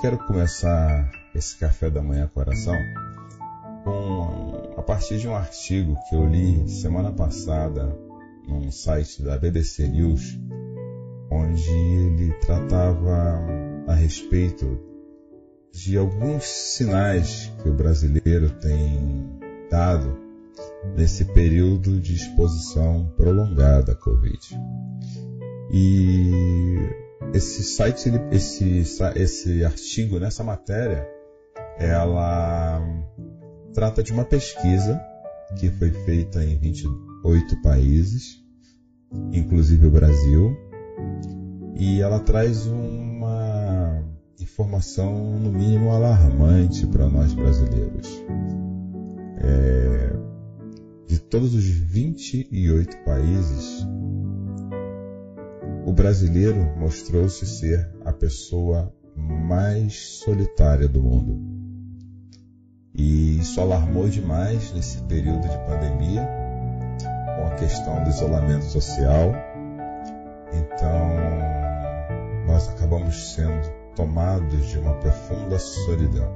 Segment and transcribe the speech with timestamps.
[0.00, 2.76] Quero começar esse café da manhã coração
[3.82, 7.98] com a partir de um artigo que eu li semana passada
[8.46, 10.38] num site da BBC News,
[11.28, 13.40] onde ele tratava
[13.88, 14.78] a respeito
[15.72, 19.36] de alguns sinais que o brasileiro tem
[19.68, 20.16] dado
[20.96, 24.38] nesse período de exposição prolongada à Covid.
[25.72, 28.84] E esse site, esse,
[29.16, 31.06] esse artigo, nessa matéria,
[31.78, 32.80] ela
[33.72, 35.00] trata de uma pesquisa
[35.56, 38.42] que foi feita em 28 países,
[39.32, 40.56] inclusive o Brasil,
[41.76, 44.04] e ela traz uma
[44.40, 48.08] informação, no mínimo, alarmante para nós brasileiros.
[49.40, 50.12] É,
[51.06, 53.86] de todos os 28 países,
[55.88, 61.40] o brasileiro mostrou-se ser a pessoa mais solitária do mundo.
[62.94, 66.28] E isso alarmou demais nesse período de pandemia,
[67.36, 69.32] com a questão do isolamento social.
[70.52, 71.08] Então,
[72.46, 76.30] nós acabamos sendo tomados de uma profunda solidão.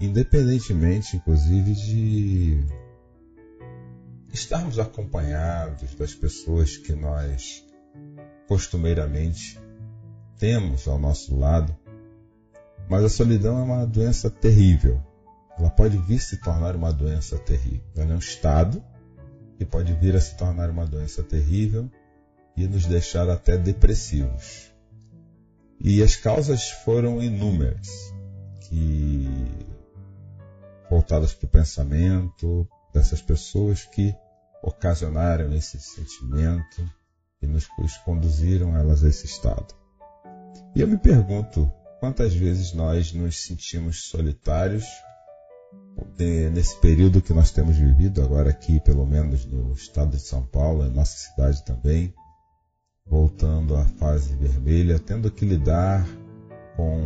[0.00, 2.64] Independentemente, inclusive, de
[4.32, 7.64] estarmos acompanhados das pessoas que nós
[8.52, 9.58] costumeiramente
[10.38, 11.74] temos ao nosso lado,
[12.86, 15.02] mas a solidão é uma doença terrível.
[15.58, 17.80] Ela pode vir se tornar uma doença terrível.
[17.96, 18.84] Ela é um estado
[19.56, 21.90] que pode vir a se tornar uma doença terrível
[22.54, 24.70] e nos deixar até depressivos.
[25.80, 27.88] E as causas foram inúmeras,
[28.68, 29.30] que
[30.90, 34.14] voltadas para o pensamento dessas pessoas que
[34.62, 36.86] ocasionaram esse sentimento,
[37.42, 37.66] e nos
[38.04, 39.74] conduziram elas a esse estado.
[40.74, 41.70] E eu me pergunto
[42.00, 44.84] quantas vezes nós nos sentimos solitários
[46.52, 50.86] nesse período que nós temos vivido, agora aqui, pelo menos no estado de São Paulo,
[50.86, 52.14] em nossa cidade também,
[53.06, 56.06] voltando à fase vermelha, tendo que lidar
[56.76, 57.02] com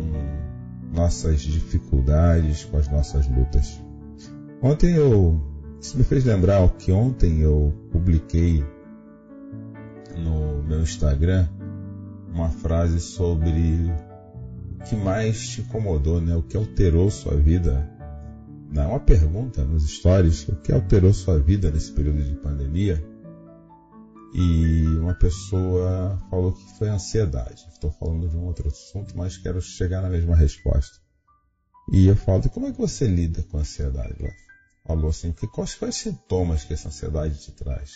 [0.93, 3.81] nossas dificuldades, com as nossas lutas.
[4.61, 5.41] Ontem eu,
[5.81, 8.63] isso me fez lembrar que ontem eu publiquei
[10.17, 11.47] no meu Instagram
[12.37, 13.91] uma frase sobre
[14.79, 16.35] o que mais te incomodou, né?
[16.35, 17.89] O que alterou sua vida.
[18.69, 23.03] Não, é uma pergunta nos stories, o que alterou sua vida nesse período de pandemia?
[24.33, 27.65] E uma pessoa falou que foi ansiedade.
[27.71, 30.97] Estou falando de um outro assunto, mas quero chegar na mesma resposta.
[31.91, 34.15] E eu falo, como é que você lida com a ansiedade?
[34.19, 34.33] Ela
[34.85, 37.91] falou assim, que quais, quais sintomas que essa ansiedade te traz?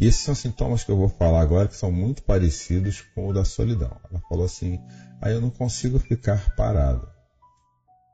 [0.00, 3.34] E esses são sintomas que eu vou falar agora que são muito parecidos com o
[3.34, 4.00] da solidão.
[4.10, 4.80] Ela falou assim:
[5.20, 7.06] aí eu não consigo ficar parado.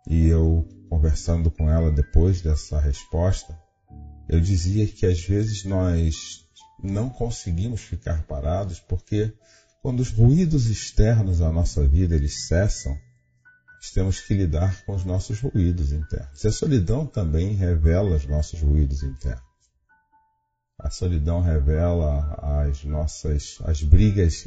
[0.08, 3.56] E eu, conversando com ela depois dessa resposta,
[4.28, 6.44] eu dizia que às vezes nós
[6.82, 9.32] não conseguimos ficar parados porque
[9.80, 12.98] quando os ruídos externos à nossa vida eles cessam,
[13.76, 16.42] nós temos que lidar com os nossos ruídos internos.
[16.42, 19.55] E a solidão também revela os nossos ruídos internos.
[20.78, 24.46] A solidão revela as nossas as brigas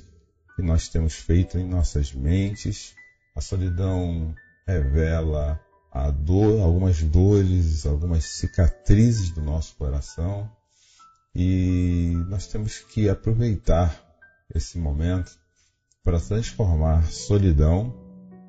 [0.56, 2.94] que nós temos feito em nossas mentes.
[3.36, 4.36] A solidão
[4.68, 5.60] revela
[5.92, 10.50] a dor, algumas dores, algumas cicatrizes do nosso coração.
[11.34, 14.00] E nós temos que aproveitar
[14.54, 15.32] esse momento
[16.04, 17.94] para transformar solidão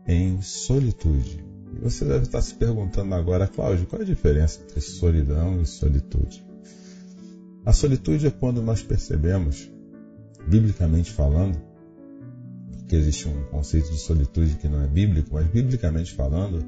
[0.07, 1.45] em solitude.
[1.73, 5.67] E você deve estar se perguntando agora, Cláudio, qual é a diferença entre solidão e
[5.67, 6.50] solitude?
[7.65, 9.71] A solitude é quando nós percebemos,
[10.49, 11.61] biblicamente falando,
[12.73, 16.65] porque existe um conceito de solitude que não é bíblico, mas biblicamente falando,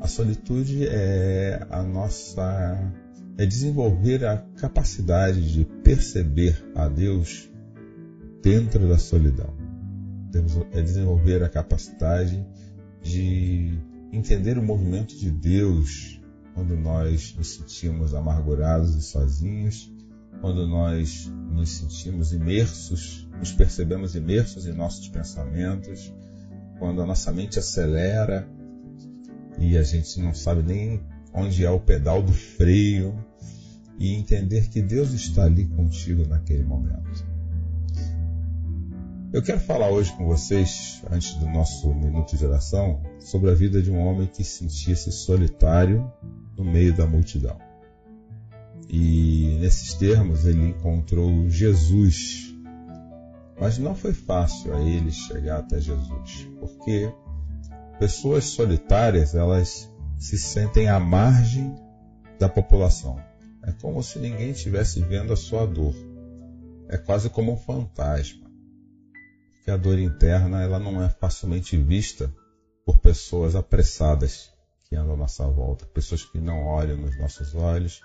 [0.00, 2.92] a solitude é a nossa
[3.38, 7.50] é desenvolver a capacidade de perceber a Deus
[8.42, 9.54] dentro da solidão.
[10.72, 12.44] É desenvolver a capacidade
[13.02, 13.78] de
[14.12, 16.20] entender o movimento de Deus
[16.54, 19.91] quando nós nos sentimos amargurados e sozinhos,
[20.42, 26.12] quando nós nos sentimos imersos, nos percebemos imersos em nossos pensamentos,
[26.80, 28.46] quando a nossa mente acelera
[29.56, 31.00] e a gente não sabe nem
[31.32, 33.24] onde é o pedal do freio,
[33.98, 37.24] e entender que Deus está ali contigo naquele momento.
[39.32, 43.80] Eu quero falar hoje com vocês, antes do nosso minuto de oração, sobre a vida
[43.80, 46.12] de um homem que sentia-se solitário
[46.56, 47.71] no meio da multidão.
[48.92, 52.54] E nesses termos ele encontrou Jesus.
[53.58, 57.10] Mas não foi fácil a ele chegar até Jesus, porque
[57.98, 61.74] pessoas solitárias, elas se sentem à margem
[62.38, 63.18] da população.
[63.62, 65.94] É como se ninguém estivesse vendo a sua dor.
[66.88, 68.50] É quase como um fantasma.
[69.56, 72.30] Porque a dor interna ela não é facilmente vista
[72.84, 74.50] por pessoas apressadas
[74.84, 78.02] que andam à nossa volta, pessoas que não olham nos nossos olhos,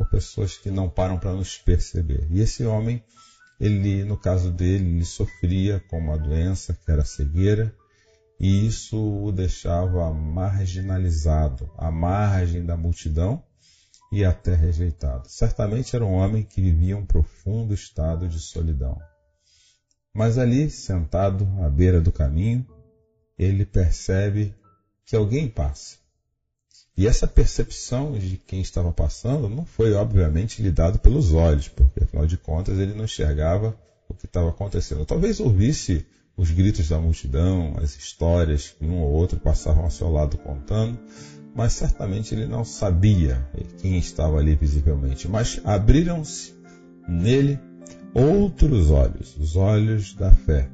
[0.00, 2.26] por pessoas que não param para nos perceber.
[2.30, 3.04] E esse homem,
[3.60, 7.74] ele, no caso dele, ele sofria com uma doença que era cegueira,
[8.40, 13.44] e isso o deixava marginalizado, à margem da multidão,
[14.10, 15.28] e até rejeitado.
[15.28, 18.98] Certamente era um homem que vivia um profundo estado de solidão.
[20.14, 22.66] Mas ali, sentado à beira do caminho,
[23.38, 24.54] ele percebe
[25.04, 25.99] que alguém passa.
[27.00, 32.04] E essa percepção de quem estava passando não foi, obviamente, lhe dado pelos olhos, porque,
[32.04, 33.74] afinal de contas, ele não enxergava
[34.06, 35.06] o que estava acontecendo.
[35.06, 36.04] Talvez ouvisse
[36.36, 40.98] os gritos da multidão, as histórias que um ou outro passavam ao seu lado contando,
[41.54, 43.48] mas certamente ele não sabia
[43.78, 45.26] quem estava ali visivelmente.
[45.26, 46.52] Mas abriram-se
[47.08, 47.58] nele
[48.12, 50.68] outros olhos, os olhos da fé.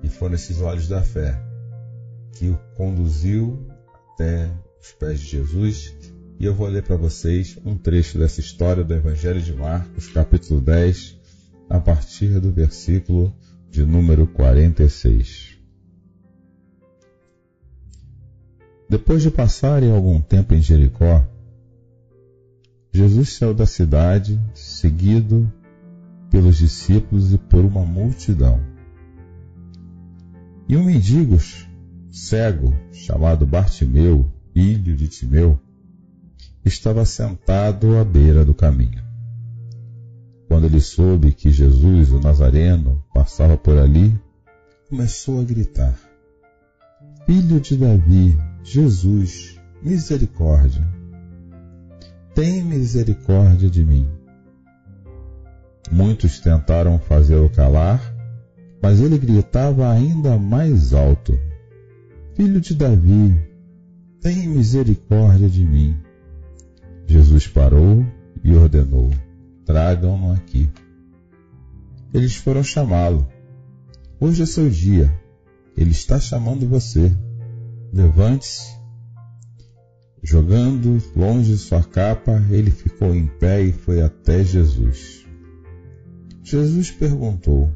[0.00, 1.42] E foram esses olhos da fé
[2.34, 3.66] que o conduziu
[4.14, 4.48] até
[4.82, 5.94] os pés de Jesus.
[6.40, 10.60] E eu vou ler para vocês um trecho dessa história do Evangelho de Marcos, capítulo
[10.60, 11.16] 10,
[11.70, 13.32] a partir do versículo
[13.70, 15.56] de número 46.
[18.90, 21.24] Depois de passarem algum tempo em Jericó,
[22.92, 25.50] Jesus saiu da cidade, seguido
[26.28, 28.60] pelos discípulos e por uma multidão.
[30.68, 31.38] E um mendigo
[32.10, 35.58] cego, chamado Bartimeu, filho de Timeu,
[36.64, 39.02] estava sentado à beira do caminho.
[40.46, 44.14] Quando ele soube que Jesus, o Nazareno, passava por ali,
[44.88, 45.98] começou a gritar:
[47.26, 50.86] Filho de Davi, Jesus, misericórdia.
[52.34, 54.06] Tem misericórdia de mim.
[55.90, 58.00] Muitos tentaram fazê-lo calar,
[58.82, 61.38] mas ele gritava ainda mais alto:
[62.34, 63.51] Filho de Davi,
[64.22, 65.96] tem misericórdia de mim.
[67.06, 68.06] Jesus parou
[68.42, 69.10] e ordenou:
[69.66, 70.70] Tragam-no aqui.
[72.14, 73.26] Eles foram chamá-lo.
[74.20, 75.12] Hoje é seu dia.
[75.76, 77.12] Ele está chamando você.
[77.92, 78.80] Levante-se.
[80.22, 85.26] Jogando longe sua capa, ele ficou em pé e foi até Jesus.
[86.44, 87.72] Jesus perguntou: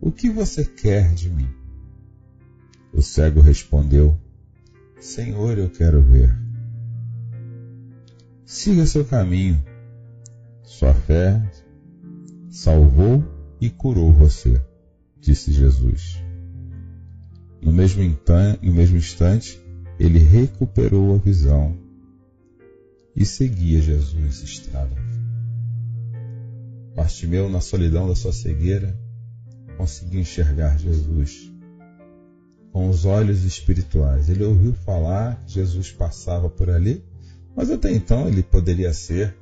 [0.00, 1.48] O que você quer de mim?
[2.92, 4.18] O cego respondeu:
[5.00, 6.30] Senhor, eu quero ver.
[8.44, 9.64] Siga seu caminho.
[10.62, 11.40] Sua fé
[12.50, 13.24] salvou
[13.58, 14.62] e curou você,
[15.18, 16.22] disse Jesus.
[17.62, 18.02] No mesmo,
[18.62, 19.58] no mesmo instante,
[19.98, 21.76] ele recuperou a visão
[23.16, 24.94] e seguia Jesus estrada.
[26.94, 28.94] Bartimeu, na solidão da sua cegueira,
[29.78, 31.49] conseguiu enxergar Jesus
[32.72, 34.28] com os olhos espirituais.
[34.28, 37.04] Ele ouviu falar Jesus passava por ali,
[37.54, 39.36] mas até então ele poderia ser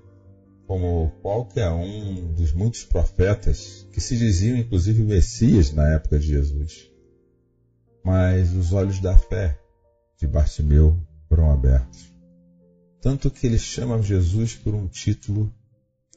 [0.66, 6.88] como qualquer um dos muitos profetas que se diziam inclusive Messias na época de Jesus
[8.08, 9.60] mas os olhos da fé
[10.16, 12.10] de Bartimeu foram abertos.
[13.02, 15.52] Tanto que ele chama Jesus por um título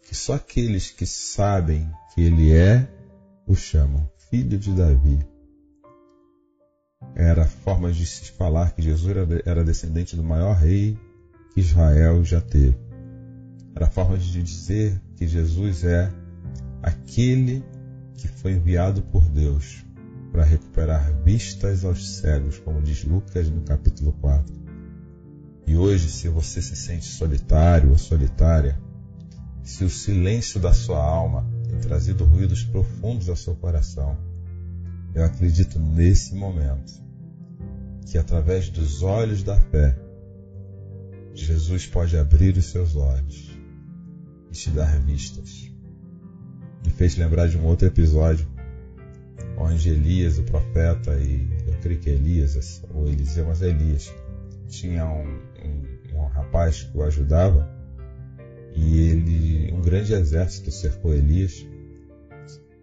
[0.08, 2.90] que só aqueles que sabem que ele é
[3.46, 5.20] o chamam, Filho de Davi.
[7.16, 9.16] Era forma de se falar que Jesus
[9.46, 10.98] era descendente do maior rei
[11.54, 12.78] que Israel já teve.
[13.76, 16.12] Era forma de dizer que Jesus é
[16.82, 17.64] aquele
[18.16, 19.86] que foi enviado por Deus
[20.32, 24.62] para recuperar vistas aos cegos, como diz Lucas no capítulo 4.
[25.68, 28.80] E hoje, se você se sente solitário ou solitária,
[29.64, 34.18] se o silêncio da sua alma tem trazido ruídos profundos ao seu coração,
[35.14, 36.94] eu acredito nesse momento
[38.06, 39.98] que através dos olhos da fé,
[41.34, 43.58] Jesus pode abrir os seus olhos
[44.50, 45.72] e te dar vistas.
[46.86, 48.48] Me fez lembrar de um outro episódio
[49.58, 54.14] onde Elias, o profeta, e eu creio que Elias, ou Eliseu, mas Elias,
[54.68, 57.70] tinha um, um, um rapaz que o ajudava
[58.74, 61.66] e ele, um grande exército cercou Elias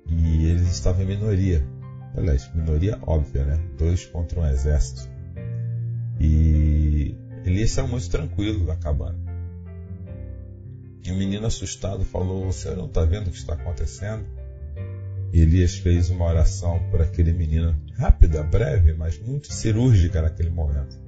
[0.07, 1.78] e eles estavam em minoria.
[2.17, 3.61] Aliás, minoria óbvia, né?
[3.79, 5.09] Dois contra um exército.
[6.21, 9.19] E Elias saiu muito tranquilo da cabana.
[11.05, 14.27] E o menino assustado falou: senhor não está vendo o que está acontecendo?
[15.33, 20.99] E Elias fez uma oração por aquele menino, rápida, breve, mas muito cirúrgica naquele momento.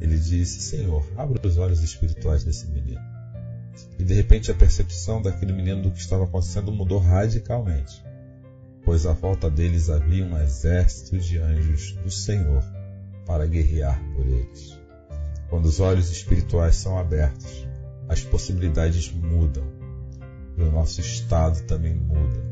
[0.00, 3.00] Ele disse: Senhor, abra os olhos espirituais desse menino.
[3.98, 8.02] E de repente a percepção daquele menino do que estava acontecendo mudou radicalmente,
[8.86, 12.62] pois à volta deles havia um exército de anjos do Senhor
[13.26, 14.78] para guerrear por eles.
[15.50, 17.66] Quando os olhos espirituais são abertos,
[18.08, 19.64] as possibilidades mudam
[20.56, 22.46] e o nosso estado também muda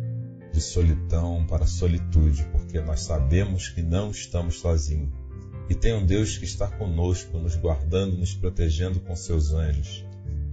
[0.52, 5.14] de solidão para solitude, porque nós sabemos que não estamos sozinhos
[5.70, 10.04] e tem um Deus que está conosco, nos guardando, nos protegendo com seus anjos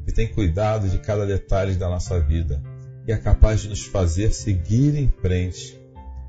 [0.06, 2.62] que tem cuidado de cada detalhe da nossa vida
[3.08, 5.80] e é capaz de nos fazer seguir em frente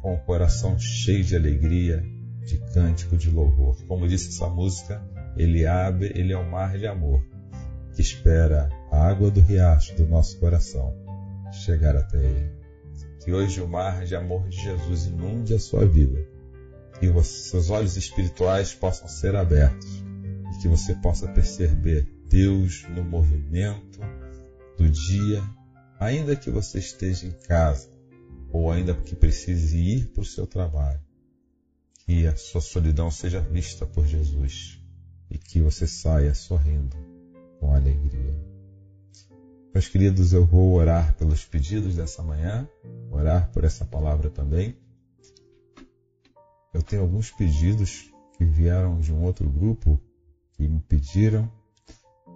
[0.00, 2.05] com o coração cheio de alegria,
[2.45, 3.76] de cântico, de louvor.
[3.87, 5.02] Como disse essa música,
[5.37, 7.23] ele abre, ele é um mar de amor
[7.95, 10.95] que espera a água do riacho do nosso coração
[11.52, 12.50] chegar até ele.
[13.23, 16.26] Que hoje o mar de amor de Jesus inunde a sua vida,
[16.99, 20.02] que os seus olhos espirituais possam ser abertos
[20.52, 24.00] e que você possa perceber Deus no movimento
[24.76, 25.43] do dia,
[26.02, 27.88] ainda que você esteja em casa
[28.50, 31.00] ou ainda que precise ir para o seu trabalho.
[32.04, 34.78] Que a sua solidão seja vista por Jesus
[35.30, 36.97] e que você saia sorrindo
[37.61, 38.37] com alegria.
[39.73, 42.68] Meus queridos, eu vou orar pelos pedidos dessa manhã,
[43.11, 44.76] orar por essa palavra também.
[46.75, 49.99] Eu tenho alguns pedidos que vieram de um outro grupo
[50.52, 51.50] que me pediram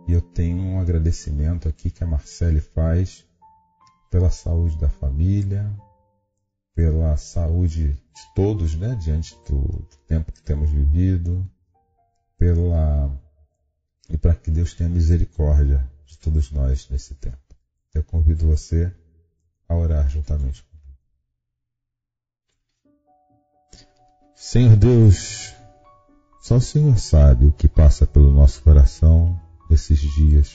[0.06, 3.25] e eu tenho um agradecimento aqui que a Marcele faz
[4.10, 5.70] pela saúde da família,
[6.74, 11.48] pela saúde de todos, né, diante do tempo que temos vivido,
[12.38, 13.10] pela
[14.08, 17.38] e para que Deus tenha misericórdia de todos nós nesse tempo.
[17.92, 18.94] Eu convido você
[19.68, 20.76] a orar juntamente comigo.
[24.34, 25.54] Senhor Deus,
[26.40, 30.54] só o Senhor sabe o que passa pelo nosso coração nesses dias.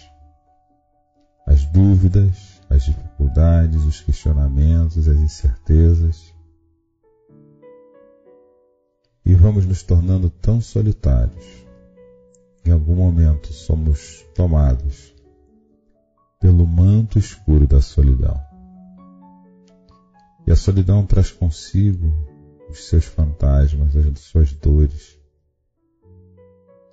[1.46, 6.33] As dúvidas, as dificuldades, os questionamentos, as incertezas.
[9.25, 11.45] E vamos nos tornando tão solitários.
[12.65, 15.13] Em algum momento somos tomados
[16.39, 18.39] pelo manto escuro da solidão.
[20.47, 22.11] E a solidão traz consigo
[22.69, 25.19] os seus fantasmas, as suas dores,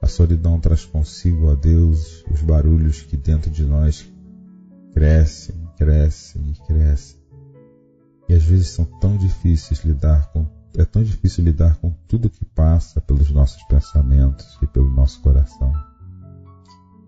[0.01, 4.07] a solidão traz consigo, ó Deus, os barulhos que dentro de nós
[4.95, 7.19] crescem, crescem e crescem.
[8.29, 12.45] E às vezes são tão difíceis lidar com, é tão difícil lidar com tudo que
[12.45, 15.73] passa pelos nossos pensamentos e pelo nosso coração.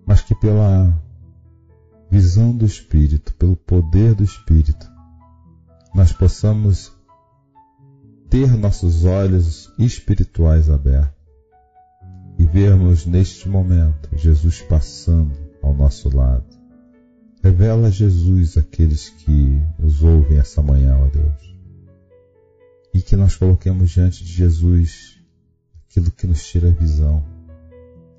[0.07, 0.97] Mas que pela
[2.11, 4.91] visão do Espírito, pelo poder do Espírito,
[5.95, 6.93] nós possamos
[8.31, 11.21] ter nossos olhos espirituais abertos
[12.39, 16.60] e vermos neste momento Jesus passando ao nosso lado.
[17.43, 21.57] Revela Jesus àqueles que nos ouvem essa manhã, ó Deus.
[22.93, 25.19] E que nós coloquemos diante de Jesus
[25.87, 27.25] aquilo que nos tira a visão,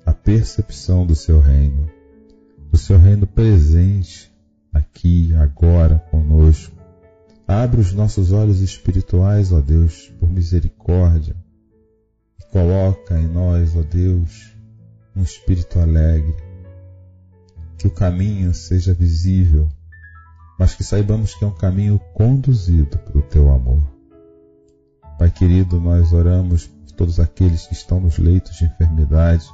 [0.04, 1.90] a percepção do seu reino,
[2.70, 4.30] do seu reino presente
[4.72, 6.74] aqui, agora, conosco.
[7.46, 11.36] Abre os nossos olhos espirituais, ó Deus, por misericórdia,
[12.52, 14.54] Coloca em nós, ó Deus,
[15.16, 16.36] um espírito alegre,
[17.82, 19.68] que o caminho seja visível,
[20.56, 23.82] mas que saibamos que é um caminho conduzido pelo teu amor.
[25.18, 29.50] Pai querido, nós oramos por todos aqueles que estão nos leitos de enfermidade,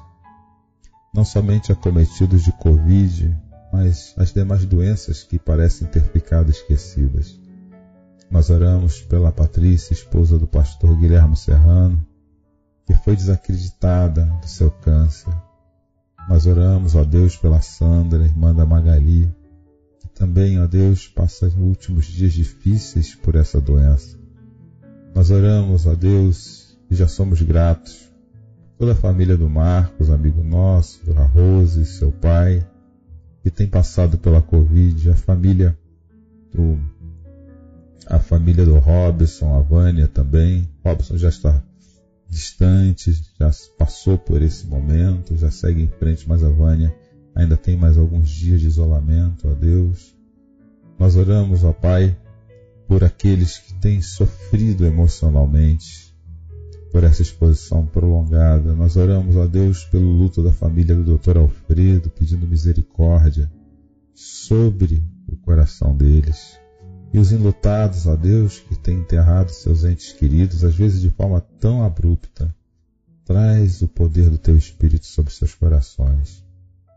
[1.14, 3.34] não somente acometidos de Covid,
[3.72, 7.34] mas as demais doenças que parecem ter ficado esquecidas.
[8.30, 12.06] Nós oramos pela Patrícia, esposa do pastor Guilherme Serrano,
[12.84, 15.32] que foi desacreditada do seu câncer.
[16.28, 19.32] Nós oramos, ó Deus, pela Sandra, irmã da Magali,
[19.98, 24.18] que também, ó Deus, passa os últimos dias difíceis por essa doença.
[25.14, 28.08] Nós oramos, ó Deus, e já somos gratos
[28.78, 32.64] toda a família do Marcos, amigo nosso, a Rose, seu pai,
[33.42, 35.76] que tem passado pela Covid, a família
[36.54, 36.78] do
[38.06, 40.66] a família do Robson, a Vânia também.
[40.82, 41.62] Robson já está
[42.28, 46.94] distante, já passou por esse momento, já segue em frente, mas a Vânia
[47.34, 50.14] ainda tem mais alguns dias de isolamento, ó Deus.
[50.98, 52.16] Nós oramos, ó Pai,
[52.86, 56.08] por aqueles que têm sofrido emocionalmente
[56.90, 58.74] por essa exposição prolongada.
[58.74, 61.38] Nós oramos, ó Deus, pelo luto da família do Dr.
[61.38, 63.50] Alfredo, pedindo misericórdia
[64.14, 66.58] sobre o coração deles.
[67.12, 71.40] E os enlutados, ó Deus, que têm enterrado seus entes queridos, às vezes de forma
[71.58, 72.54] tão abrupta,
[73.24, 76.44] traz o poder do Teu Espírito sobre seus corações.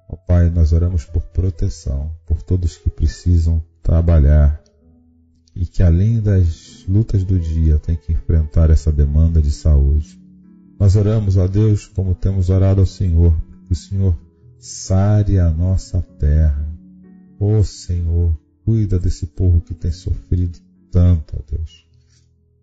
[0.10, 4.62] Ó Pai, nós oramos por proteção, por todos que precisam trabalhar
[5.56, 10.20] e que além das lutas do dia tem que enfrentar essa demanda de saúde.
[10.80, 13.34] Nós oramos a Deus como temos orado ao Senhor,
[13.68, 14.18] que o Senhor
[14.58, 16.68] sare a nossa terra.
[17.40, 20.60] Ó Senhor, cuida desse povo que tem sofrido
[20.92, 21.86] tanto, ó Deus.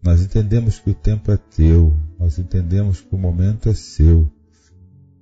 [0.02, 4.31] Nós entendemos que o tempo é teu, nós entendemos que o momento é seu.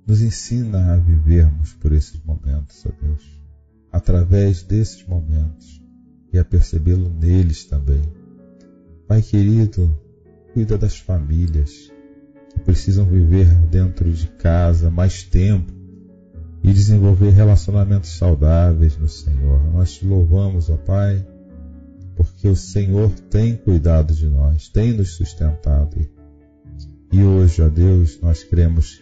[0.05, 3.23] Nos ensina a vivermos por esses momentos, ó Deus.
[3.91, 5.81] Através desses momentos,
[6.31, 8.01] e a percebê-lo neles também.
[9.07, 9.97] Pai querido,
[10.53, 11.91] cuida das famílias
[12.53, 15.76] que precisam viver dentro de casa mais tempo
[16.63, 19.61] e desenvolver relacionamentos saudáveis no Senhor.
[19.73, 21.25] Nós te louvamos, ó Pai,
[22.15, 25.97] porque o Senhor tem cuidado de nós, tem nos sustentado.
[27.11, 29.01] E hoje, ó Deus, nós cremos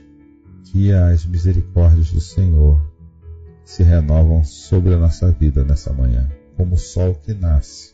[0.65, 2.79] que as misericórdias do Senhor
[3.63, 7.93] se renovam sobre a nossa vida nessa manhã como o sol que nasce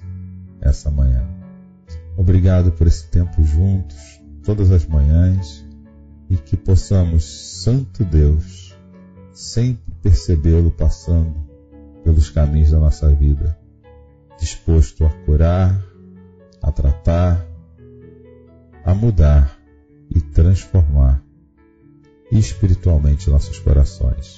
[0.60, 1.28] essa manhã.
[2.16, 5.66] Obrigado por esse tempo juntos, todas as manhãs,
[6.30, 7.24] e que possamos,
[7.64, 8.71] Santo Deus,
[9.34, 11.34] sempre percebê-lo passando
[12.04, 13.58] pelos caminhos da nossa vida,
[14.40, 15.80] disposto a curar,
[16.62, 17.46] a tratar,
[18.84, 19.58] a mudar
[20.10, 21.24] e transformar
[22.32, 24.38] espiritualmente nossos corações.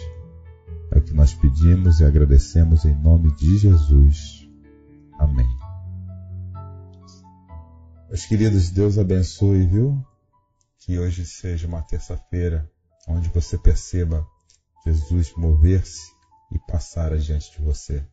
[0.92, 4.48] É o que nós pedimos e agradecemos em nome de Jesus.
[5.18, 5.48] Amém.
[8.10, 10.06] Meus queridos, Deus abençoe, viu?
[10.80, 12.70] Que hoje seja uma terça-feira
[13.08, 14.28] onde você perceba
[14.86, 16.12] Jesus mover-se
[16.52, 18.06] e passar adiante de você,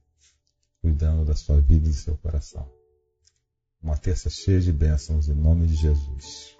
[0.81, 2.71] cuidando da sua vida e do seu coração.
[3.83, 6.60] Uma terça cheia de bênçãos em nome de Jesus.